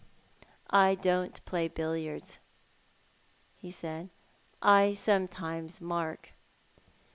[0.73, 2.39] "I don't play billiards,"
[3.55, 4.09] he said;"
[4.79, 6.33] I sometimes mark."